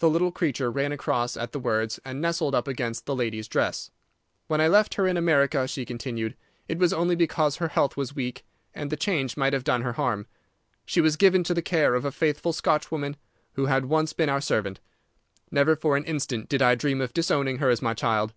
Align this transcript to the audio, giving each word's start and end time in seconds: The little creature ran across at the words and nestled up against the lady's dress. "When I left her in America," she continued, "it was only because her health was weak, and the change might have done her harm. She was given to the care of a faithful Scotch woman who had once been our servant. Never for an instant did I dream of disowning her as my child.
The 0.00 0.10
little 0.10 0.32
creature 0.32 0.72
ran 0.72 0.90
across 0.90 1.36
at 1.36 1.52
the 1.52 1.60
words 1.60 2.00
and 2.04 2.20
nestled 2.20 2.52
up 2.52 2.66
against 2.66 3.06
the 3.06 3.14
lady's 3.14 3.46
dress. 3.46 3.92
"When 4.48 4.60
I 4.60 4.66
left 4.66 4.94
her 4.94 5.06
in 5.06 5.16
America," 5.16 5.68
she 5.68 5.84
continued, 5.84 6.36
"it 6.66 6.78
was 6.80 6.92
only 6.92 7.14
because 7.14 7.58
her 7.58 7.68
health 7.68 7.96
was 7.96 8.12
weak, 8.16 8.44
and 8.74 8.90
the 8.90 8.96
change 8.96 9.36
might 9.36 9.52
have 9.52 9.62
done 9.62 9.82
her 9.82 9.92
harm. 9.92 10.26
She 10.84 11.00
was 11.00 11.14
given 11.14 11.44
to 11.44 11.54
the 11.54 11.62
care 11.62 11.94
of 11.94 12.04
a 12.04 12.10
faithful 12.10 12.52
Scotch 12.52 12.90
woman 12.90 13.14
who 13.52 13.66
had 13.66 13.84
once 13.86 14.12
been 14.12 14.28
our 14.28 14.40
servant. 14.40 14.80
Never 15.52 15.76
for 15.76 15.96
an 15.96 16.04
instant 16.06 16.48
did 16.48 16.60
I 16.60 16.74
dream 16.74 17.00
of 17.00 17.14
disowning 17.14 17.58
her 17.58 17.70
as 17.70 17.80
my 17.80 17.94
child. 17.94 18.34